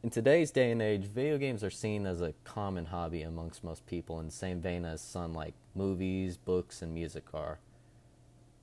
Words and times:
In 0.00 0.10
today's 0.10 0.52
day 0.52 0.70
and 0.70 0.80
age, 0.80 1.06
video 1.06 1.38
games 1.38 1.64
are 1.64 1.70
seen 1.70 2.06
as 2.06 2.20
a 2.20 2.32
common 2.44 2.86
hobby 2.86 3.22
amongst 3.22 3.64
most 3.64 3.84
people 3.84 4.20
in 4.20 4.26
the 4.26 4.32
same 4.32 4.60
vein 4.60 4.84
as 4.84 5.00
some 5.00 5.34
like 5.34 5.54
movies, 5.74 6.36
books, 6.36 6.82
and 6.82 6.94
music 6.94 7.24
are. 7.34 7.58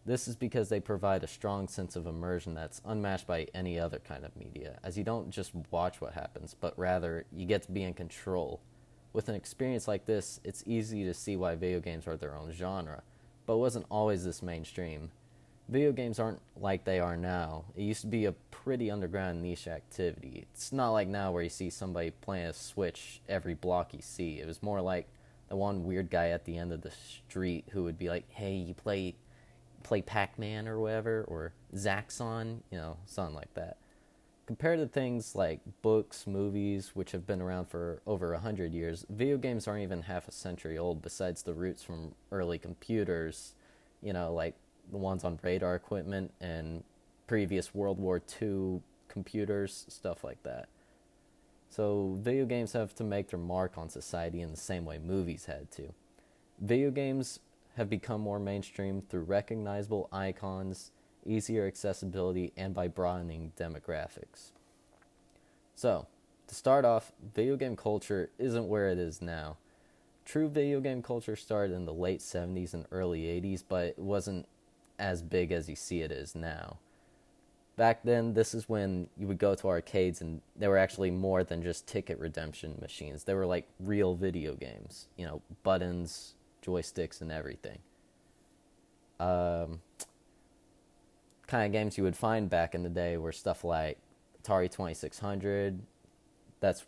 This 0.05 0.29
is 0.29 0.37
because 0.37 0.69
they 0.69 0.79
provide 0.79 1.25
a 1.25 1.27
strong 1.27 1.67
sense 1.67 1.97
of 1.97 2.07
immersion 2.07 2.53
that's 2.53 2.81
unmatched 2.85 3.27
by 3.27 3.47
any 3.53 3.77
other 3.77 3.99
kind 3.99 4.23
of 4.23 4.33
media, 4.37 4.79
as 4.81 4.97
you 4.97 5.03
don't 5.03 5.29
just 5.29 5.51
watch 5.71 5.99
what 5.99 6.13
happens, 6.13 6.55
but 6.57 6.79
rather 6.79 7.25
you 7.35 7.45
get 7.45 7.63
to 7.63 7.71
be 7.73 7.83
in 7.83 7.93
control. 7.93 8.61
With 9.11 9.27
an 9.27 9.35
experience 9.35 9.89
like 9.89 10.05
this, 10.05 10.39
it's 10.45 10.63
easy 10.65 11.03
to 11.03 11.13
see 11.13 11.35
why 11.35 11.55
video 11.55 11.81
games 11.81 12.07
are 12.07 12.15
their 12.15 12.37
own 12.37 12.53
genre, 12.53 13.03
but 13.45 13.55
it 13.55 13.59
wasn't 13.59 13.87
always 13.91 14.23
this 14.23 14.41
mainstream. 14.41 15.11
Video 15.67 15.91
games 15.91 16.19
aren't 16.19 16.41
like 16.55 16.83
they 16.83 16.99
are 16.99 17.17
now. 17.17 17.65
It 17.75 17.81
used 17.81 18.01
to 18.01 18.07
be 18.07 18.25
a 18.25 18.33
pretty 18.51 18.91
underground 18.91 19.41
niche 19.41 19.67
activity. 19.67 20.45
It's 20.51 20.71
not 20.71 20.91
like 20.91 21.07
now 21.07 21.31
where 21.31 21.41
you 21.41 21.49
see 21.49 21.71
somebody 21.71 22.11
playing 22.11 22.45
a 22.45 22.53
Switch 22.53 23.19
every 23.27 23.55
block 23.55 23.93
you 23.93 24.01
see. 24.01 24.39
It 24.39 24.45
was 24.45 24.61
more 24.61 24.79
like 24.79 25.07
the 25.49 25.55
one 25.55 25.83
weird 25.83 26.11
guy 26.11 26.29
at 26.29 26.45
the 26.45 26.57
end 26.57 26.71
of 26.71 26.81
the 26.81 26.91
street 26.91 27.65
who 27.71 27.83
would 27.83 27.97
be 27.97 28.09
like, 28.09 28.29
"Hey, 28.29 28.55
you 28.55 28.75
play 28.75 29.15
play 29.81 30.01
Pac-Man 30.01 30.67
or 30.67 30.79
whatever 30.79 31.23
or 31.27 31.53
Zaxxon, 31.73 32.61
you 32.69 32.77
know, 32.77 32.97
something 33.07 33.35
like 33.35 33.53
that." 33.55 33.77
Compared 34.45 34.77
to 34.79 34.87
things 34.87 35.33
like 35.35 35.61
books, 35.81 36.27
movies, 36.27 36.91
which 36.95 37.11
have 37.11 37.25
been 37.25 37.41
around 37.41 37.65
for 37.65 38.03
over 38.05 38.33
a 38.33 38.39
hundred 38.39 38.71
years, 38.71 39.03
video 39.09 39.37
games 39.37 39.67
aren't 39.67 39.81
even 39.81 40.03
half 40.03 40.27
a 40.27 40.31
century 40.31 40.77
old. 40.77 41.01
Besides 41.01 41.41
the 41.41 41.55
roots 41.55 41.81
from 41.81 42.13
early 42.31 42.59
computers, 42.59 43.55
you 44.01 44.13
know, 44.13 44.31
like 44.31 44.53
the 44.91 44.97
ones 44.97 45.23
on 45.23 45.39
radar 45.41 45.75
equipment 45.75 46.33
and 46.39 46.83
previous 47.27 47.73
World 47.73 47.99
War 47.99 48.21
II 48.41 48.81
computers, 49.07 49.85
stuff 49.89 50.23
like 50.23 50.41
that. 50.43 50.67
So, 51.69 52.17
video 52.21 52.45
games 52.45 52.73
have 52.73 52.95
to 52.95 53.03
make 53.03 53.29
their 53.29 53.39
mark 53.39 53.77
on 53.77 53.89
society 53.89 54.41
in 54.41 54.51
the 54.51 54.57
same 54.57 54.85
way 54.85 54.97
movies 54.97 55.45
had 55.45 55.71
to. 55.71 55.93
Video 56.59 56.91
games 56.91 57.39
have 57.75 57.89
become 57.89 58.21
more 58.21 58.39
mainstream 58.39 59.01
through 59.01 59.23
recognizable 59.23 60.07
icons, 60.11 60.91
easier 61.25 61.67
accessibility, 61.67 62.53
and 62.55 62.73
by 62.73 62.87
broadening 62.87 63.51
demographics. 63.59 64.51
So, 65.75 66.07
to 66.47 66.55
start 66.55 66.85
off, 66.85 67.11
video 67.33 67.57
game 67.57 67.75
culture 67.75 68.29
isn't 68.37 68.69
where 68.69 68.89
it 68.89 68.97
is 68.97 69.21
now. 69.21 69.57
True 70.23 70.47
video 70.47 70.79
game 70.79 71.01
culture 71.01 71.35
started 71.35 71.73
in 71.73 71.85
the 71.85 71.93
late 71.93 72.21
70s 72.21 72.73
and 72.73 72.85
early 72.91 73.23
80s, 73.23 73.63
but 73.67 73.87
it 73.87 73.99
wasn't 73.99 74.47
as 74.99 75.21
big 75.21 75.51
as 75.51 75.69
you 75.69 75.75
see 75.75 76.01
it 76.01 76.11
is 76.11 76.35
now. 76.35 76.77
Back 77.77 78.03
then, 78.03 78.33
this 78.33 78.53
is 78.53 78.69
when 78.69 79.09
you 79.17 79.27
would 79.27 79.37
go 79.37 79.53
to 79.53 79.67
arcades 79.67 80.21
and 80.21 80.41
they 80.55 80.67
were 80.67 80.77
actually 80.77 81.11
more 81.11 81.43
than 81.43 81.61
just 81.61 81.87
ticket 81.87 82.17
redemption 82.19 82.77
machines. 82.81 83.25
They 83.25 83.33
were 83.33 83.45
like 83.45 83.67
real 83.79 84.15
video 84.15 84.53
games, 84.53 85.07
you 85.17 85.25
know, 85.25 85.41
buttons, 85.63 86.35
joysticks, 86.65 87.19
and 87.19 87.31
everything. 87.31 87.79
Um, 89.19 89.81
kind 91.47 91.65
of 91.65 91.71
games 91.71 91.97
you 91.97 92.03
would 92.03 92.15
find 92.15 92.49
back 92.49 92.73
in 92.73 92.83
the 92.83 92.89
day 92.89 93.17
were 93.17 93.31
stuff 93.31 93.63
like 93.63 93.97
Atari 94.41 94.71
2600. 94.71 95.79
That's 96.61 96.85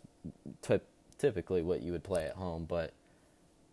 t- 0.62 0.80
typically 1.18 1.62
what 1.62 1.82
you 1.82 1.92
would 1.92 2.04
play 2.04 2.24
at 2.24 2.34
home, 2.34 2.64
but 2.66 2.92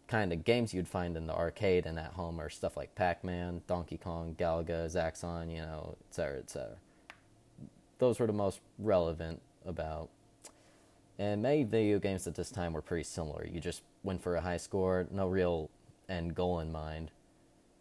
kind 0.08 0.31
of 0.31 0.44
games 0.44 0.73
you'd 0.73 0.88
find 0.88 1.17
in 1.17 1.28
the 1.28 1.34
arcade 1.34 1.86
and 1.86 1.98
at 1.98 2.14
home 2.14 2.39
are 2.39 2.50
stuff 2.50 2.78
like 2.78 2.94
Pac-Man, 2.95 3.61
Donkey 3.67 3.98
Kong, 3.98 4.36
Galaga, 4.38 4.86
Zaxxon, 4.86 5.52
you 5.52 5.61
know, 5.61 5.98
et 6.00 6.14
cetera, 6.14 6.38
et 6.39 6.50
cetera. 6.50 6.75
Those 7.98 8.20
were 8.20 8.28
the 8.28 8.33
most 8.33 8.59
relevant 8.78 9.42
about. 9.66 10.09
And 11.17 11.42
many 11.42 11.64
video 11.64 11.98
games 11.98 12.28
at 12.28 12.36
this 12.36 12.52
time 12.52 12.73
were 12.73 12.81
pretty 12.81 13.06
similar. 13.06 13.48
You 13.50 13.59
just 13.59 13.83
went 14.03 14.22
for 14.22 14.36
a 14.36 14.42
high 14.42 14.58
score, 14.58 15.08
no 15.11 15.28
real 15.28 15.70
end 16.09 16.36
goal 16.36 16.59
in 16.59 16.72
mind. 16.72 17.11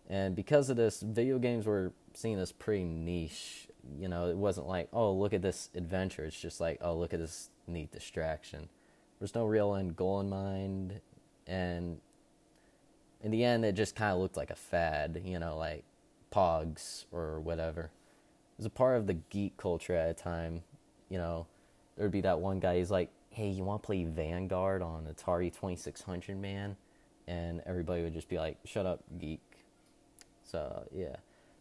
And 0.08 0.36
because 0.36 0.70
of 0.70 0.76
this, 0.76 1.00
video 1.00 1.38
games 1.38 1.66
were 1.66 1.92
seen 2.14 2.38
as 2.38 2.52
pretty 2.52 2.84
niche. 2.84 3.68
You 3.98 4.08
know, 4.08 4.28
it 4.28 4.36
wasn't 4.36 4.68
like, 4.68 4.88
oh, 4.92 5.12
look 5.12 5.32
at 5.32 5.42
this 5.42 5.68
adventure. 5.74 6.24
It's 6.24 6.40
just 6.40 6.60
like, 6.60 6.78
oh, 6.80 6.94
look 6.94 7.12
at 7.12 7.20
this 7.20 7.50
neat 7.66 7.90
distraction. 7.90 8.68
There's 9.18 9.34
no 9.34 9.46
real 9.46 9.74
end 9.74 9.96
goal 9.96 10.20
in 10.20 10.28
mind. 10.28 11.00
And 11.46 12.00
in 13.24 13.30
the 13.30 13.42
end, 13.42 13.64
it 13.64 13.72
just 13.72 13.96
kind 13.96 14.12
of 14.12 14.18
looked 14.18 14.36
like 14.36 14.50
a 14.50 14.54
fad, 14.54 15.22
you 15.24 15.38
know, 15.38 15.56
like 15.56 15.82
Pogs 16.30 17.06
or 17.10 17.40
whatever. 17.40 17.84
It 17.84 18.58
was 18.58 18.66
a 18.66 18.70
part 18.70 18.98
of 18.98 19.06
the 19.06 19.14
geek 19.14 19.56
culture 19.56 19.94
at 19.94 20.10
a 20.10 20.14
time. 20.14 20.62
You 21.08 21.16
know, 21.18 21.46
there'd 21.96 22.12
be 22.12 22.20
that 22.20 22.38
one 22.38 22.60
guy. 22.60 22.76
He's 22.76 22.90
like, 22.90 23.10
"Hey, 23.30 23.48
you 23.48 23.64
want 23.64 23.82
to 23.82 23.86
play 23.86 24.04
Vanguard 24.04 24.82
on 24.82 25.06
Atari 25.06 25.52
Twenty 25.52 25.74
Six 25.74 26.02
Hundred, 26.02 26.36
man?" 26.36 26.76
And 27.26 27.62
everybody 27.64 28.02
would 28.02 28.12
just 28.12 28.28
be 28.28 28.38
like, 28.38 28.58
"Shut 28.64 28.84
up, 28.84 29.02
geek." 29.18 29.40
So 30.44 30.86
yeah, 30.94 31.16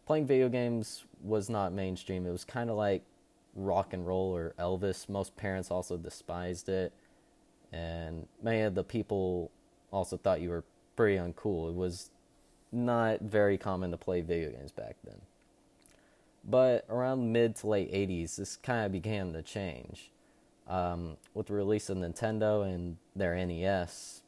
playing 0.06 0.26
video 0.26 0.50
games 0.50 1.06
was 1.22 1.48
not 1.48 1.72
mainstream. 1.72 2.26
It 2.26 2.30
was 2.30 2.44
kind 2.44 2.68
of 2.68 2.76
like 2.76 3.02
rock 3.54 3.94
and 3.94 4.06
roll 4.06 4.36
or 4.36 4.54
Elvis. 4.58 5.08
Most 5.08 5.34
parents 5.36 5.70
also 5.70 5.96
despised 5.96 6.68
it, 6.68 6.92
and 7.72 8.28
many 8.42 8.60
of 8.60 8.74
the 8.74 8.84
people 8.84 9.50
also 9.90 10.18
thought 10.18 10.42
you 10.42 10.50
were 10.50 10.64
pretty 10.96 11.16
uncool. 11.16 11.68
It 11.68 11.74
was 11.74 12.10
not 12.72 13.20
very 13.20 13.56
common 13.56 13.90
to 13.90 13.96
play 13.96 14.20
video 14.20 14.50
games 14.50 14.72
back 14.72 14.96
then. 15.04 15.20
But 16.44 16.84
around 16.90 17.32
mid 17.32 17.56
to 17.56 17.68
late 17.68 17.92
80s, 17.92 18.36
this 18.36 18.56
kind 18.56 18.84
of 18.84 18.92
began 18.92 19.32
to 19.32 19.42
change. 19.42 20.10
Um, 20.66 21.16
with 21.34 21.46
the 21.46 21.54
release 21.54 21.88
of 21.88 21.96
Nintendo 21.98 22.66
and 22.66 22.96
their 23.14 23.34
NES, 23.34 24.22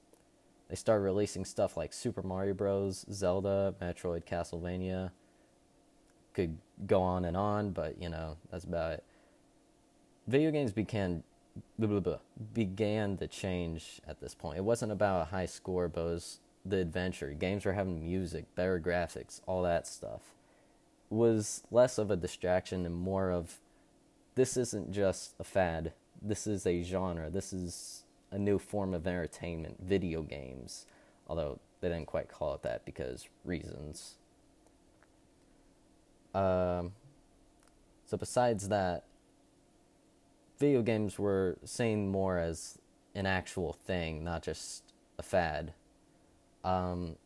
they 0.69 0.77
started 0.77 1.03
releasing 1.03 1.45
stuff 1.45 1.77
like 1.77 1.93
Super 1.93 2.23
Mario 2.23 2.55
Bros., 2.55 3.05
Zelda, 3.11 3.75
Metroid, 3.81 4.25
Castlevania. 4.25 5.11
Could 6.35 6.59
go 6.87 7.01
on 7.01 7.25
and 7.25 7.37
on, 7.37 7.71
but 7.71 8.01
you 8.01 8.09
know 8.09 8.37
that's 8.51 8.65
about 8.65 8.93
it. 8.93 9.05
Video 10.27 10.51
games 10.51 10.73
began 10.73 11.23
blah, 11.79 11.89
blah, 11.89 12.01
blah, 12.01 12.19
began 12.53 13.17
to 13.19 13.27
change 13.27 14.01
at 14.07 14.21
this 14.21 14.35
point. 14.35 14.59
It 14.59 14.65
wasn't 14.65 14.93
about 14.93 15.23
a 15.23 15.25
high 15.27 15.47
score, 15.47 15.89
but 15.89 16.01
it 16.03 16.05
was 16.05 16.41
the 16.69 16.79
adventure. 16.79 17.33
Games 17.33 17.65
were 17.65 17.73
having 17.73 18.05
music, 18.05 18.45
better 18.55 18.81
graphics, 18.81 19.41
all 19.47 19.63
that 19.63 19.87
stuff. 19.87 20.23
Was 21.11 21.63
less 21.71 21.99
of 21.99 22.11
a 22.11 22.17
distraction 22.17 22.85
and 22.85 22.95
more 22.95 23.31
of 23.31 23.59
this 24.35 24.57
isn't 24.57 24.93
just 24.93 25.35
a 25.39 25.45
fad. 25.45 25.93
This 26.21 26.47
is 26.47 26.67
a 26.67 26.83
genre. 26.83 27.31
This 27.31 27.53
is 27.53 28.05
a 28.31 28.39
new 28.39 28.59
form 28.59 28.95
of 28.95 29.07
entertainment, 29.07 29.77
video 29.81 30.23
games. 30.23 30.87
Although 31.29 31.59
they 31.81 31.89
didn't 31.89 32.07
quite 32.07 32.29
call 32.29 32.55
it 32.55 32.63
that 32.63 32.85
because 32.85 33.29
reasons. 33.45 34.15
Um, 36.35 36.93
so 38.05 38.17
besides 38.17 38.69
that, 38.69 39.05
video 40.59 40.83
games 40.83 41.19
were 41.19 41.57
seen 41.65 42.09
more 42.09 42.39
as 42.39 42.79
an 43.15 43.27
actual 43.27 43.73
thing, 43.73 44.23
not 44.23 44.43
just 44.43 44.83
a 45.19 45.23
fad. 45.23 45.73
Um, 46.67 47.17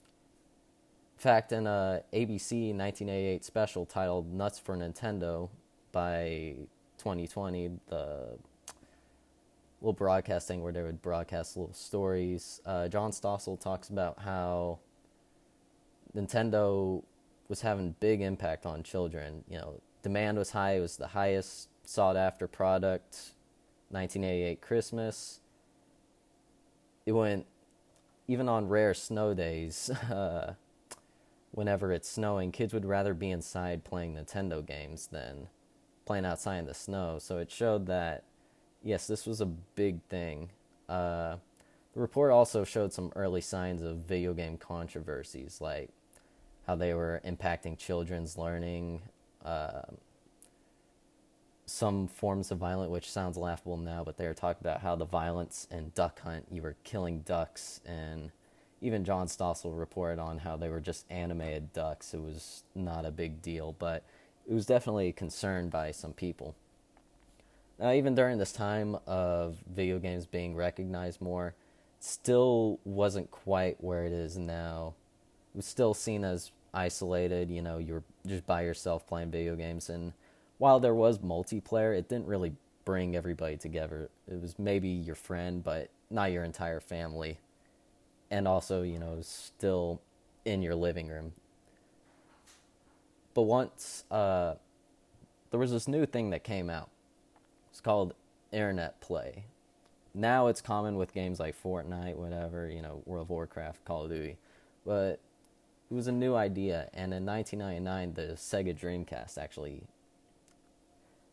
in 1.17 1.23
fact, 1.23 1.53
in 1.53 1.67
a 1.67 2.03
ABC 2.13 2.75
1988 2.75 3.45
special 3.45 3.87
titled 3.87 4.33
"Nuts 4.33 4.59
for 4.59 4.77
Nintendo" 4.77 5.49
by 5.93 6.55
2020, 6.99 7.71
the 7.89 8.39
little 9.81 9.93
broadcasting 9.95 10.63
where 10.63 10.73
they 10.73 10.83
would 10.83 11.01
broadcast 11.01 11.57
little 11.57 11.73
stories, 11.73 12.61
uh, 12.67 12.89
John 12.89 13.13
Stossel 13.13 13.59
talks 13.59 13.89
about 13.89 14.19
how 14.21 14.79
Nintendo 16.15 17.03
was 17.49 17.63
having 17.63 17.97
big 17.99 18.21
impact 18.21 18.67
on 18.67 18.83
children. 18.83 19.43
You 19.49 19.59
know, 19.59 19.81
demand 20.03 20.37
was 20.39 20.51
high; 20.51 20.77
it 20.77 20.81
was 20.81 20.97
the 20.97 21.09
highest 21.09 21.69
sought 21.85 22.17
after 22.17 22.47
product. 22.47 23.33
1988 23.91 24.61
Christmas. 24.61 25.41
It 27.07 27.13
went 27.13 27.47
even 28.31 28.49
on 28.49 28.69
rare 28.69 28.95
snow 28.95 29.35
days, 29.35 29.91
uh, 30.11 30.55
whenever 31.51 31.91
it's 31.91 32.09
snowing, 32.09 32.53
kids 32.53 32.73
would 32.73 32.85
rather 32.85 33.13
be 33.13 33.29
inside 33.29 33.83
playing 33.83 34.15
Nintendo 34.15 34.65
games 34.65 35.09
than 35.09 35.49
playing 36.05 36.25
outside 36.25 36.59
in 36.59 36.67
the 36.67 36.75
snow. 36.75 37.19
So 37.19 37.39
it 37.39 37.51
showed 37.51 37.87
that, 37.87 38.23
yes, 38.85 39.09
this 39.09 39.27
was 39.27 39.41
a 39.41 39.47
big 39.47 40.01
thing. 40.05 40.51
Uh, 40.89 41.37
the 41.93 42.01
report 42.01 42.31
also 42.31 42.63
showed 42.63 42.93
some 42.93 43.13
early 43.17 43.41
signs 43.41 43.83
of 43.83 43.97
video 43.97 44.33
game 44.33 44.57
controversies, 44.57 45.61
like 45.61 45.91
how 46.69 46.77
they 46.77 46.95
were 46.95 47.21
impacting 47.27 47.77
children's 47.77 48.39
learning, 48.39 49.03
uh, 49.45 49.83
some 51.71 52.09
forms 52.09 52.51
of 52.51 52.59
violence, 52.59 52.91
which 52.91 53.09
sounds 53.09 53.37
laughable 53.37 53.77
now, 53.77 54.03
but 54.03 54.17
they 54.17 54.27
were 54.27 54.35
talking 54.35 54.61
about 54.61 54.81
how 54.81 54.97
the 54.97 55.05
violence 55.05 55.69
in 55.71 55.93
Duck 55.95 56.21
Hunt, 56.23 56.47
you 56.51 56.63
were 56.63 56.75
killing 56.83 57.21
ducks, 57.21 57.81
and 57.87 58.33
even 58.81 59.05
John 59.05 59.29
Stossel 59.29 59.79
reported 59.79 60.21
on 60.21 60.39
how 60.39 60.57
they 60.57 60.69
were 60.69 60.81
just 60.81 61.07
animated 61.11 61.73
ducks. 61.73 62.13
It 62.13 62.21
was 62.21 62.65
not 62.75 63.05
a 63.05 63.13
big 63.13 63.41
deal, 63.41 63.77
but 63.79 64.03
it 64.49 64.53
was 64.53 64.67
definitely 64.67 65.09
a 65.09 65.13
concern 65.13 65.69
by 65.69 65.93
some 65.93 66.13
people. 66.13 66.57
Now, 67.79 67.93
even 67.93 68.17
during 68.17 68.39
this 68.39 68.53
time 68.53 68.97
of 69.07 69.59
video 69.73 70.01
games 70.01 70.27
being 70.27 70.57
recognized 70.57 71.21
more, 71.21 71.55
still 72.01 72.81
wasn't 72.85 73.31
quite 73.31 73.77
where 73.83 74.05
it 74.05 74.13
is 74.13 74.37
now. 74.37 74.95
It 75.55 75.59
was 75.59 75.67
still 75.67 75.95
seen 75.95 76.25
as 76.25 76.51
isolated. 76.75 77.49
You 77.49 77.63
know, 77.63 77.79
you 77.79 77.95
were 77.95 78.03
just 78.27 78.45
by 78.45 78.63
yourself 78.63 79.07
playing 79.07 79.31
video 79.31 79.55
games, 79.55 79.89
and 79.89 80.15
while 80.61 80.79
there 80.79 80.95
was 80.95 81.21
multiplayer, 81.21 81.97
it 81.97 82.07
didn't 82.07 82.27
really 82.27 82.53
bring 82.85 83.17
everybody 83.17 83.57
together. 83.57 84.11
It 84.31 84.43
was 84.43 84.59
maybe 84.59 84.91
your 84.91 85.15
friend, 85.15 85.65
but 85.65 85.89
not 86.11 86.33
your 86.33 86.45
entire 86.45 86.81
family. 86.81 87.39
And 88.31 88.47
also, 88.47 88.83
you 88.83 88.99
know, 88.99 89.21
still 89.23 90.03
in 90.45 90.61
your 90.61 90.75
living 90.75 91.09
room. 91.09 91.33
But 93.33 93.43
once 93.43 94.05
uh, 94.11 94.57
there 95.51 95.59
was 95.59 95.73
this 95.73 95.89
new 95.89 96.05
thing 96.05 96.29
that 96.29 96.45
came 96.45 96.69
out, 96.69 96.91
it's 97.71 97.81
called 97.81 98.13
Internet 98.53 99.01
Play. 99.01 99.45
Now 100.13 100.49
it's 100.49 100.61
common 100.61 100.97
with 100.97 101.15
games 101.15 101.41
like 101.41 101.57
Fortnite, 101.61 102.17
whatever, 102.17 102.69
you 102.69 102.83
know, 102.83 103.01
World 103.07 103.27
of 103.27 103.31
Warcraft, 103.31 103.83
Call 103.87 104.05
of 104.05 104.11
Duty. 104.11 104.37
But 104.85 105.21
it 105.91 105.95
was 105.95 106.07
a 106.07 106.13
new 106.13 106.35
idea, 106.35 106.91
and 106.93 107.15
in 107.15 107.25
1999, 107.25 108.13
the 108.13 108.35
Sega 108.35 108.79
Dreamcast 108.79 109.39
actually. 109.39 109.85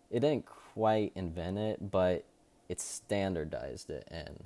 It 0.09 0.21
didn't 0.21 0.45
quite 0.45 1.12
invent 1.15 1.57
it, 1.57 1.92
but 1.92 2.25
it 2.69 2.80
standardized 2.80 3.89
it, 3.89 4.07
and 4.09 4.44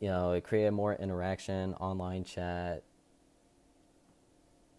you 0.00 0.08
know, 0.08 0.32
it 0.32 0.44
created 0.44 0.72
more 0.72 0.94
interaction, 0.94 1.74
online 1.74 2.24
chat, 2.24 2.82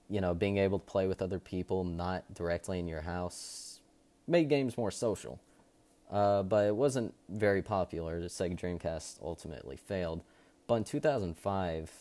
you 0.09 0.21
know, 0.21 0.33
being 0.33 0.57
able 0.57 0.79
to 0.79 0.85
play 0.85 1.07
with 1.07 1.21
other 1.21 1.39
people, 1.39 1.83
not 1.83 2.33
directly 2.33 2.79
in 2.79 2.87
your 2.87 3.01
house, 3.01 3.79
made 4.27 4.49
games 4.49 4.77
more 4.77 4.91
social. 4.91 5.39
Uh, 6.09 6.41
but 6.43 6.65
it 6.67 6.75
wasn't 6.75 7.13
very 7.27 7.61
popular. 7.61 8.21
The 8.21 8.27
Sega 8.27 8.57
Dreamcast 8.57 9.17
ultimately 9.21 9.75
failed. 9.75 10.21
But 10.65 10.75
in 10.75 10.83
2005, 10.85 11.91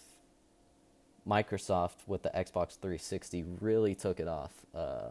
Microsoft 1.27 2.07
with 2.07 2.23
the 2.23 2.31
Xbox 2.31 2.79
360 2.79 3.45
really 3.61 3.95
took 3.97 4.21
it 4.21 4.29
off. 4.29 4.53
Uh, 4.73 5.09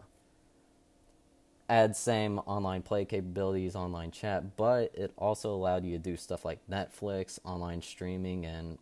add 1.68 1.96
same 1.96 2.38
online 2.40 2.82
play 2.82 3.04
capabilities, 3.04 3.74
online 3.74 4.10
chat, 4.10 4.56
but 4.56 4.92
it 4.94 5.12
also 5.16 5.52
allowed 5.52 5.84
you 5.84 5.92
to 5.92 5.98
do 5.98 6.16
stuff 6.16 6.44
like 6.44 6.60
Netflix, 6.70 7.38
online 7.44 7.82
streaming, 7.82 8.46
and 8.46 8.78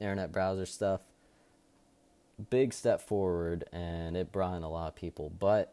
internet 0.00 0.32
browser 0.32 0.66
stuff 0.66 1.00
big 2.50 2.72
step 2.72 3.00
forward 3.00 3.64
and 3.72 4.16
it 4.16 4.32
brought 4.32 4.56
in 4.56 4.62
a 4.62 4.68
lot 4.68 4.88
of 4.88 4.94
people. 4.94 5.30
But 5.38 5.72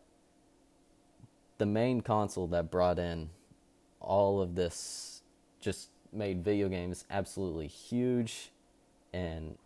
the 1.58 1.66
main 1.66 2.02
console 2.02 2.48
that 2.48 2.72
brought 2.72 3.00
in 3.00 3.30
all 4.00 4.42
of 4.42 4.56
this 4.56 5.22
just 5.60 5.90
made 6.12 6.44
video 6.44 6.70
games 6.70 7.06
absolutely 7.10 7.68
huge 7.68 8.52
and 9.14 9.58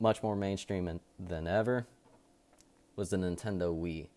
much 0.00 0.22
more 0.22 0.36
mainstream 0.36 1.00
than 1.18 1.46
ever 1.46 1.86
was 2.96 3.10
the 3.10 3.16
Nintendo 3.16 3.74
Wii. 3.74 4.08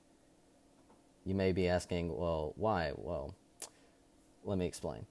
You 1.25 1.35
may 1.35 1.51
be 1.51 1.67
asking, 1.67 2.17
well, 2.17 2.53
why? 2.55 2.91
Well, 2.95 3.35
let 4.43 4.57
me 4.57 4.65
explain. 4.65 5.05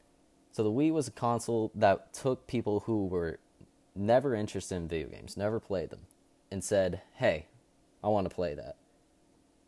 So 0.53 0.65
the 0.65 0.71
Wii 0.71 0.93
was 0.93 1.09
a 1.09 1.13
console 1.13 1.71
that 1.75 2.13
took 2.13 2.47
people 2.47 2.81
who 2.81 3.07
were 3.07 3.39
never 3.95 4.35
interested 4.35 4.75
in 4.77 4.89
video 4.89 5.09
games, 5.09 5.37
never 5.37 5.61
played 5.61 5.91
them, 5.91 6.07
and 6.51 6.65
said, 6.65 7.03
"Hey, 7.15 7.47
I 8.03 8.09
want 8.09 8.29
to 8.29 8.35
play 8.35 8.55
that." 8.55 8.77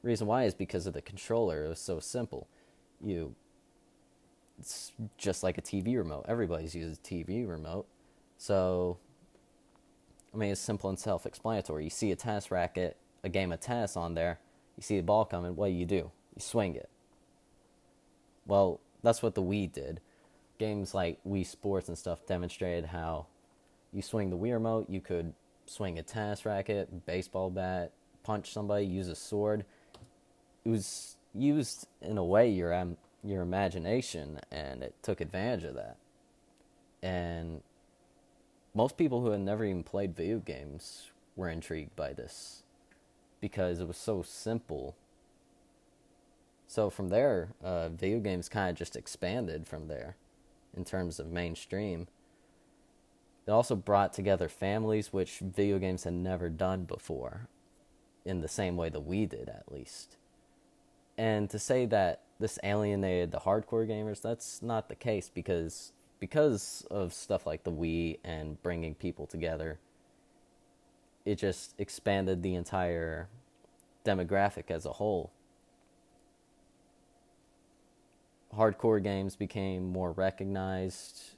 Reason 0.03 0.27
why 0.27 0.45
is 0.45 0.55
because 0.55 0.87
of 0.87 0.95
the 0.95 1.03
controller. 1.03 1.65
It 1.65 1.69
was 1.69 1.79
so 1.79 2.01
simple. 2.01 2.49
You 3.01 3.35
it's 4.59 4.93
just 5.17 5.43
like 5.43 5.59
a 5.59 5.63
TV 5.63 5.97
remote. 5.97 6.25
Everybody's 6.29 6.75
used 6.75 7.01
a 7.01 7.09
TV 7.09 7.49
remote. 7.49 7.87
So 8.39 8.99
I 10.35 10.37
mean, 10.37 10.51
it's 10.51 10.61
simple 10.61 10.89
and 10.89 10.99
self-explanatory. 10.99 11.85
You 11.85 11.91
see 11.91 12.11
a 12.11 12.17
tennis 12.17 12.51
racket, 12.51 12.97
a 13.23 13.29
game 13.29 13.53
of 13.53 13.61
tennis 13.61 13.97
on 13.97 14.15
there, 14.15 14.41
you 14.77 14.83
see 14.83 14.97
the 14.97 15.03
ball 15.03 15.25
coming, 15.25 15.55
what 15.57 15.67
do 15.69 15.73
you 15.73 15.85
do? 15.85 16.11
You 16.35 16.41
swing 16.41 16.75
it. 16.75 16.89
Well, 18.47 18.81
that's 19.03 19.23
what 19.23 19.35
the 19.35 19.43
Wii 19.43 19.73
did. 19.73 20.01
Games 20.59 20.95
like 20.95 21.19
Wii 21.27 21.47
Sports 21.47 21.89
and 21.89 21.99
stuff 21.99 22.27
demonstrated 22.27 22.87
how 22.87 23.27
you 23.93 24.03
swing 24.03 24.31
the 24.31 24.37
Wii 24.37 24.53
remote, 24.53 24.89
you 24.89 25.01
could 25.01 25.35
swing 25.67 25.99
a 25.99 26.03
tennis 26.03 26.47
racket, 26.47 27.07
baseball 27.07 27.51
bat, 27.51 27.93
punch 28.23 28.53
somebody, 28.53 28.87
use 28.87 29.09
a 29.09 29.15
sword. 29.15 29.65
It 30.65 30.69
was 30.69 31.17
used 31.35 31.87
in 32.01 32.19
a 32.19 32.25
way 32.25 32.49
your 32.49 32.73
um, 32.73 32.97
your 33.25 33.43
imagination, 33.43 34.41
and 34.51 34.83
it 34.83 34.95
took 35.03 35.21
advantage 35.21 35.65
of 35.65 35.75
that. 35.75 35.97
And 37.03 37.63
most 38.75 38.97
people 38.97 39.21
who 39.21 39.31
had 39.31 39.41
never 39.41 39.65
even 39.65 39.83
played 39.83 40.17
video 40.17 40.39
games 40.39 41.11
were 41.37 41.49
intrigued 41.49 41.95
by 41.97 42.13
this 42.13 42.63
because 43.41 43.81
it 43.81 43.89
was 43.89 43.97
so 43.97 44.23
simple. 44.23 44.97
So 46.73 46.89
from 46.89 47.11
there, 47.11 47.51
uh, 47.63 47.91
video 47.91 48.19
games 48.19 48.49
kind 48.49 48.71
of 48.71 48.77
just 48.77 48.97
expanded 48.97 49.67
from 49.67 49.89
there 49.89 50.17
in 50.75 50.87
terms 50.87 51.21
of 51.21 51.27
mainstream. 51.31 52.09
It 53.47 53.51
also 53.51 53.77
brought 53.77 54.15
together 54.15 54.49
families, 54.49 55.13
which 55.13 55.41
video 55.41 55.79
games 55.79 56.05
had 56.05 56.15
never 56.15 56.49
done 56.49 56.85
before, 56.85 57.47
in 58.25 58.41
the 58.41 58.49
same 58.49 58.79
way 58.79 58.89
that 58.89 59.05
we 59.05 59.27
did, 59.27 59.51
at 59.51 59.71
least. 59.71 60.17
And 61.19 61.51
to 61.51 61.59
say 61.59 61.85
that 61.85 62.23
this 62.41 62.59
alienated 62.65 63.33
the 63.33 63.41
hardcore 63.41 63.87
gamers, 63.87 64.23
that's 64.23 64.63
not 64.63 64.89
the 64.89 64.97
case 64.97 65.29
because 65.29 65.93
because 66.21 66.87
of 66.91 67.13
stuff 67.13 67.45
like 67.45 67.65
the 67.65 67.71
Wii 67.71 68.17
and 68.25 68.63
bringing 68.63 68.95
people 68.95 69.27
together, 69.27 69.79
it 71.27 71.35
just 71.35 71.75
expanded 71.77 72.43
the 72.43 72.55
entire 72.55 73.29
demographic 74.07 74.71
as 74.71 74.87
a 74.87 74.93
whole. 74.93 75.33
Hardcore 78.57 79.03
games 79.03 79.35
became 79.35 79.93
more 79.93 80.13
recognized 80.13 81.37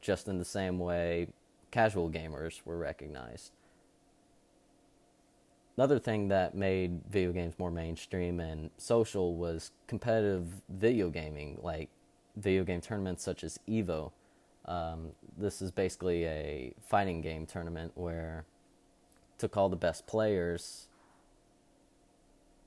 just 0.00 0.28
in 0.28 0.38
the 0.38 0.44
same 0.44 0.78
way 0.78 1.28
casual 1.70 2.10
gamers 2.10 2.60
were 2.64 2.78
recognized. 2.78 3.52
Another 5.76 5.98
thing 5.98 6.28
that 6.28 6.54
made 6.54 7.02
video 7.08 7.32
games 7.32 7.54
more 7.58 7.70
mainstream 7.70 8.40
and 8.40 8.70
social 8.78 9.36
was 9.36 9.70
competitive 9.86 10.46
video 10.68 11.08
gaming, 11.08 11.58
like 11.62 11.88
video 12.36 12.64
game 12.64 12.80
tournaments 12.80 13.22
such 13.22 13.44
as 13.44 13.60
Evo. 13.68 14.10
Um, 14.64 15.12
this 15.36 15.62
is 15.62 15.70
basically 15.70 16.24
a 16.26 16.74
fighting 16.82 17.20
game 17.20 17.46
tournament 17.46 17.92
where 17.94 18.44
took 19.38 19.56
all 19.56 19.68
the 19.68 19.76
best 19.76 20.06
players 20.06 20.88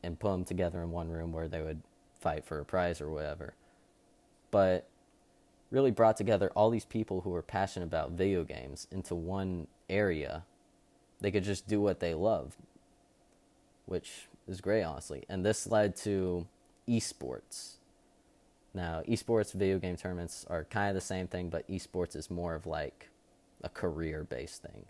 and 0.03 0.19
put 0.19 0.31
them 0.31 0.45
together 0.45 0.81
in 0.81 0.91
one 0.91 1.09
room 1.09 1.33
where 1.33 1.47
they 1.47 1.61
would 1.61 1.81
fight 2.21 2.45
for 2.45 2.59
a 2.59 2.65
prize 2.65 3.01
or 3.01 3.09
whatever. 3.09 3.55
But 4.51 4.87
really 5.71 5.91
brought 5.91 6.17
together 6.17 6.51
all 6.55 6.69
these 6.69 6.85
people 6.85 7.21
who 7.21 7.31
were 7.31 7.41
passionate 7.41 7.85
about 7.85 8.11
video 8.11 8.43
games 8.43 8.87
into 8.91 9.15
one 9.15 9.67
area. 9.89 10.43
They 11.19 11.31
could 11.31 11.43
just 11.43 11.67
do 11.67 11.81
what 11.81 11.99
they 11.99 12.13
love, 12.13 12.57
which 13.85 14.27
is 14.47 14.61
great, 14.61 14.83
honestly. 14.83 15.23
And 15.29 15.45
this 15.45 15.67
led 15.67 15.95
to 15.97 16.47
esports. 16.87 17.75
Now, 18.73 19.01
esports 19.07 19.53
video 19.53 19.79
game 19.79 19.95
tournaments 19.95 20.45
are 20.49 20.65
kind 20.65 20.89
of 20.89 20.95
the 20.95 21.01
same 21.01 21.27
thing, 21.27 21.49
but 21.49 21.69
esports 21.69 22.15
is 22.15 22.29
more 22.29 22.55
of 22.55 22.65
like 22.65 23.09
a 23.63 23.69
career 23.69 24.23
based 24.23 24.61
thing. 24.61 24.85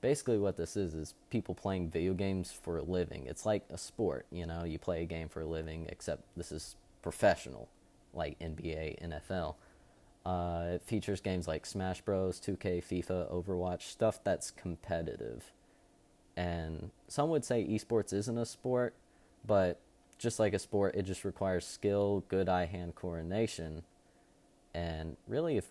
Basically, 0.00 0.38
what 0.38 0.56
this 0.56 0.76
is 0.76 0.94
is 0.94 1.14
people 1.28 1.54
playing 1.54 1.90
video 1.90 2.14
games 2.14 2.52
for 2.52 2.78
a 2.78 2.82
living. 2.82 3.24
It's 3.26 3.44
like 3.44 3.64
a 3.70 3.78
sport, 3.78 4.26
you 4.30 4.46
know, 4.46 4.64
you 4.64 4.78
play 4.78 5.02
a 5.02 5.06
game 5.06 5.28
for 5.28 5.40
a 5.40 5.46
living, 5.46 5.86
except 5.88 6.22
this 6.36 6.52
is 6.52 6.76
professional, 7.02 7.68
like 8.14 8.38
NBA, 8.38 9.02
NFL. 9.02 9.56
Uh, 10.24 10.74
it 10.74 10.82
features 10.82 11.20
games 11.20 11.48
like 11.48 11.66
Smash 11.66 12.00
Bros, 12.02 12.38
2K, 12.38 12.82
FIFA, 12.84 13.32
Overwatch, 13.32 13.82
stuff 13.82 14.22
that's 14.22 14.50
competitive. 14.50 15.52
And 16.36 16.90
some 17.08 17.30
would 17.30 17.44
say 17.44 17.66
esports 17.66 18.12
isn't 18.12 18.38
a 18.38 18.46
sport, 18.46 18.94
but 19.46 19.80
just 20.18 20.38
like 20.38 20.52
a 20.52 20.58
sport, 20.58 20.94
it 20.94 21.02
just 21.02 21.24
requires 21.24 21.66
skill, 21.66 22.24
good 22.28 22.48
eye 22.48 22.66
hand 22.66 22.94
coordination. 22.94 23.82
And 24.74 25.16
really, 25.26 25.56
if 25.56 25.68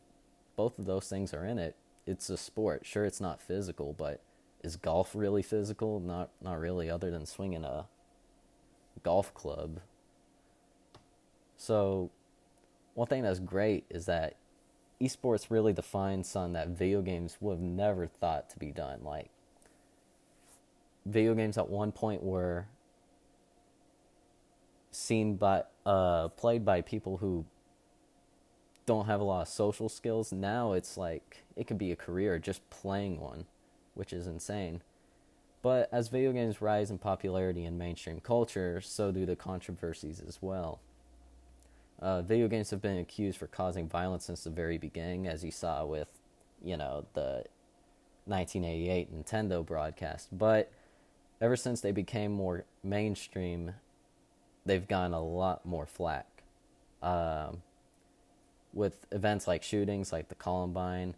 both 0.55 0.79
of 0.79 0.86
those 0.86 1.07
things 1.07 1.34
are 1.34 1.46
in 1.46 1.60
it, 1.60 1.75
it's 2.08 2.30
a 2.30 2.38
sport. 2.38 2.86
Sure, 2.86 3.06
it's 3.06 3.22
not 3.22 3.42
physical, 3.42 3.94
but 3.94 4.22
is 4.64 4.76
golf 4.76 5.14
really 5.14 5.44
physical? 5.44 6.00
Not, 6.00 6.30
not 6.42 6.60
really, 6.60 6.90
other 6.90 7.12
than 7.12 7.26
swinging 7.26 7.64
a 7.64 7.86
golf 9.04 9.34
club. 9.34 9.82
So, 11.58 12.10
one 12.94 13.08
thing 13.08 13.24
that's 13.24 13.40
great 13.40 13.86
is 13.90 14.06
that 14.06 14.36
esports 15.02 15.48
really 15.50 15.74
defines 15.74 16.28
something 16.28 16.54
that 16.54 16.70
video 16.70 17.02
games 17.02 17.38
would 17.40 17.54
have 17.54 17.62
never 17.62 18.08
thought 18.08 18.50
to 18.50 18.58
be 18.58 18.72
done. 18.72 19.02
Like 19.04 19.30
video 21.06 21.36
games 21.36 21.58
at 21.58 21.70
one 21.70 21.92
point 21.92 22.24
were 22.24 22.68
seen 24.92 25.36
by 25.36 25.64
uh, 25.86 26.30
played 26.30 26.66
by 26.66 26.82
people 26.82 27.18
who 27.18 27.46
don't 28.88 29.06
have 29.06 29.22
a 29.22 29.24
lot 29.24 29.41
of 29.44 29.48
social 29.50 29.89
skills. 29.89 30.32
Now 30.32 30.74
it's 30.74 30.98
like 30.98 31.44
it 31.56 31.67
could 31.67 31.77
be 31.77 31.91
a 31.91 31.96
career 31.96 32.39
just 32.39 32.67
playing 32.72 33.20
one, 33.20 33.46
which 33.94 34.12
is 34.12 34.25
insane. 34.25 34.82
But 35.62 35.89
as 35.91 36.08
video 36.08 36.32
games 36.32 36.62
rise 36.62 36.89
in 36.89 36.98
popularity 36.98 37.65
in 37.65 37.77
mainstream 37.77 38.22
culture, 38.22 38.79
so 38.82 39.12
do 39.12 39.25
the 39.25 39.36
controversies 39.36 40.24
as 40.25 40.39
well. 40.41 40.79
Uh, 42.00 42.22
video 42.22 42.48
games 42.48 42.70
have 42.70 42.82
been 42.82 42.98
accused 42.98 43.38
for 43.38 43.48
causing 43.48 43.89
violence 43.89 44.25
since 44.25 44.44
the 44.44 44.50
very 44.50 44.77
beginning, 44.77 45.27
as 45.27 45.44
you 45.44 45.51
saw 45.51 45.84
with, 45.84 46.08
you 46.63 46.77
know, 46.77 47.06
the 47.13 47.44
1988 48.25 49.13
Nintendo 49.13 49.65
broadcast. 49.65 50.29
But 50.32 50.72
ever 51.41 51.58
since 51.58 51.82
they 51.82 51.91
became 51.91 52.32
more 52.32 52.63
mainstream, 52.84 53.74
they've 54.65 54.88
gotten 54.88 55.13
a 55.13 55.24
lot 55.24 55.65
more 55.65 55.88
flack. 55.88 56.27
Um, 57.01 57.63
with 58.74 59.05
events 59.12 59.47
like 59.47 59.63
shootings, 59.63 60.12
like 60.12 60.29
the 60.29 60.36
Columbine, 60.36 61.15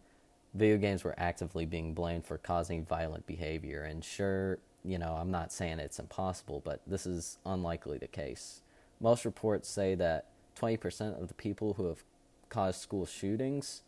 video 0.53 0.77
games 0.77 1.03
were 1.03 1.15
actively 1.17 1.65
being 1.65 1.93
blamed 1.93 2.25
for 2.25 2.37
causing 2.37 2.85
violent 2.85 3.25
behavior. 3.27 3.83
And 3.83 4.03
sure, 4.03 4.59
you 4.83 4.97
know, 4.97 5.13
I'm 5.13 5.31
not 5.31 5.51
saying 5.51 5.79
it's 5.79 5.99
impossible, 5.99 6.61
but 6.63 6.81
this 6.87 7.05
is 7.05 7.37
unlikely 7.45 7.97
the 7.97 8.07
case. 8.07 8.61
Most 8.99 9.25
reports 9.25 9.69
say 9.69 9.95
that 9.95 10.25
20% 10.59 11.21
of 11.21 11.27
the 11.27 11.33
people 11.33 11.73
who 11.73 11.85
have 11.85 12.03
caused 12.49 12.81
school 12.81 13.05
shootings, 13.05 13.81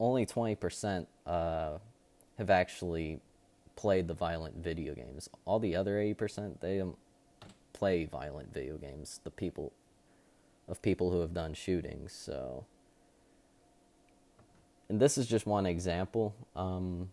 only 0.00 0.24
20% 0.24 1.06
uh, 1.26 1.78
have 2.38 2.50
actually 2.50 3.20
played 3.76 4.08
the 4.08 4.14
violent 4.14 4.56
video 4.56 4.94
games. 4.94 5.28
All 5.44 5.58
the 5.58 5.76
other 5.76 5.96
80%, 5.96 6.60
they 6.60 6.78
don't 6.78 6.96
play 7.72 8.06
violent 8.06 8.52
video 8.52 8.78
games. 8.78 9.20
The 9.22 9.30
people 9.30 9.72
of 10.68 10.82
people 10.82 11.10
who 11.10 11.20
have 11.20 11.34
done 11.34 11.54
shootings. 11.54 12.12
So, 12.12 12.64
and 14.88 15.00
this 15.00 15.16
is 15.18 15.26
just 15.26 15.46
one 15.46 15.66
example. 15.66 16.34
Um, 16.54 17.10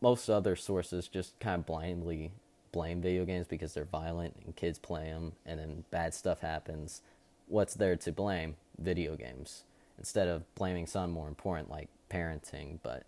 most 0.00 0.28
other 0.28 0.56
sources 0.56 1.08
just 1.08 1.38
kind 1.40 1.60
of 1.60 1.66
blindly 1.66 2.32
blame 2.72 3.00
video 3.00 3.24
games 3.24 3.46
because 3.46 3.72
they're 3.72 3.84
violent 3.84 4.34
and 4.44 4.56
kids 4.56 4.78
play 4.78 5.04
them, 5.04 5.32
and 5.46 5.60
then 5.60 5.84
bad 5.90 6.12
stuff 6.12 6.40
happens. 6.40 7.02
What's 7.46 7.74
there 7.74 7.96
to 7.96 8.12
blame? 8.12 8.56
Video 8.78 9.16
games. 9.16 9.64
Instead 9.96 10.26
of 10.26 10.42
blaming 10.56 10.86
something 10.86 11.14
more 11.14 11.28
important 11.28 11.70
like 11.70 11.88
parenting, 12.10 12.78
but 12.82 13.04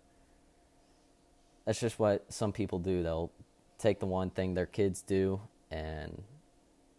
that's 1.65 1.81
just 1.81 1.99
what 1.99 2.31
some 2.31 2.53
people 2.53 2.79
do. 2.79 3.03
They'll 3.03 3.31
take 3.77 3.99
the 3.99 4.05
one 4.05 4.29
thing 4.29 4.53
their 4.53 4.65
kids 4.65 5.01
do 5.01 5.41
and 5.69 6.23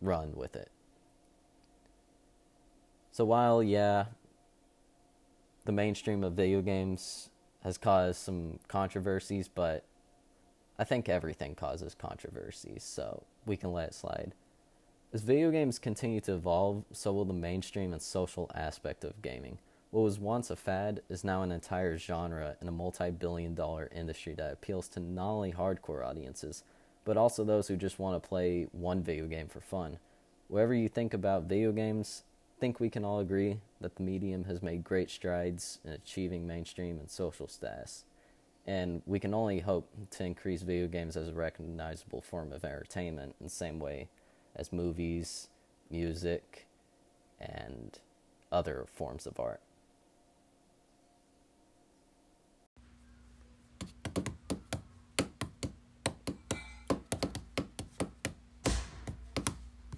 run 0.03 0.37
with 0.37 0.55
it. 0.55 0.71
So 3.19 3.25
while, 3.25 3.65
yeah, 3.65 4.05
the 5.65 5.73
mainstream 5.73 6.23
of 6.23 6.35
video 6.35 6.63
games 6.63 7.31
has 7.65 7.77
caused 7.77 8.21
some 8.21 8.61
controversies, 8.69 9.49
but 9.49 9.85
I 10.79 10.85
think 10.85 11.09
everything 11.09 11.57
causes 11.57 11.97
controversies, 11.97 12.85
so 12.85 13.25
we 13.45 13.57
can 13.57 13.73
let 13.73 13.89
it 13.89 13.95
slide. 13.95 14.35
As 15.13 15.23
video 15.23 15.51
games 15.51 15.81
continue 15.81 16.21
to 16.21 16.35
evolve, 16.35 16.85
so 16.93 17.13
will 17.13 17.25
the 17.25 17.33
mainstream 17.33 17.93
and 17.93 18.01
social 18.01 18.53
aspect 18.55 19.03
of 19.03 19.21
gaming. 19.21 19.59
What 19.91 20.03
was 20.03 20.21
once 20.21 20.49
a 20.49 20.55
fad 20.55 21.03
is 21.09 21.25
now 21.25 21.43
an 21.43 21.51
entire 21.51 21.99
genre 21.99 22.57
in 22.63 22.69
a 22.69 22.71
multi 22.71 23.11
billion 23.11 23.53
dollar 23.53 23.91
industry 23.93 24.35
that 24.35 24.53
appeals 24.53 24.87
to 24.91 25.01
not 25.01 25.33
only 25.33 25.51
hardcore 25.51 26.07
audiences, 26.07 26.63
but 27.05 27.17
also 27.17 27.43
those 27.43 27.67
who 27.67 27.77
just 27.77 27.99
want 27.99 28.23
to 28.23 28.29
play 28.29 28.69
one 28.71 29.03
video 29.03 29.27
game 29.27 29.49
for 29.49 29.61
fun. 29.61 29.99
Whatever 30.47 30.73
you 30.73 30.89
think 30.89 31.13
about 31.13 31.49
video 31.49 31.73
games, 31.73 32.23
think 32.61 32.81
we 32.81 32.91
can 32.91 33.05
all 33.05 33.21
agree 33.21 33.61
that 33.81 33.97
the 33.97 34.03
medium 34.03 34.45
has 34.45 34.63
made 34.63 34.85
great 34.85 35.11
strides 35.11 35.79
in 35.85 35.93
achieving 35.93 36.47
mainstream 36.47 36.99
and 36.99 37.11
social 37.11 37.49
status 37.49 38.05
and 38.69 39.01
we 39.07 39.19
can 39.19 39.33
only 39.33 39.61
hope 39.61 39.89
to 40.11 40.25
increase 40.25 40.61
video 40.61 40.87
games 40.87 41.17
as 41.17 41.29
a 41.29 41.33
recognizable 41.33 42.21
form 42.21 42.53
of 42.53 42.65
entertainment 42.67 43.35
in 43.41 43.47
the 43.47 43.51
same 43.51 43.79
way 43.79 44.09
as 44.55 44.75
movies, 44.75 45.49
music, 45.91 46.67
and 47.41 47.99
other 48.53 48.85
forms 48.95 49.27
of 49.27 49.41
art. 49.41 49.63